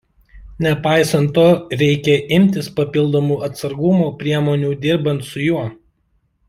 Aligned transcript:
Nepaisant 0.65 1.29
to 1.35 1.43
reikia 1.81 2.15
imtis 2.39 2.71
papildomų 2.81 3.39
atsargumo 3.49 4.11
priemonių 4.23 4.77
dirbant 4.87 5.33
su 5.33 5.49
juo. 5.51 5.67